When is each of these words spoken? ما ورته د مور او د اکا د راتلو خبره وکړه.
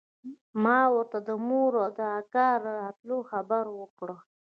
ما 0.63 0.79
ورته 0.95 1.17
د 1.27 1.29
مور 1.47 1.71
او 1.83 1.89
د 1.97 1.99
اکا 2.19 2.49
د 2.63 2.65
راتلو 2.79 3.17
خبره 3.31 3.71
وکړه. 3.81 4.15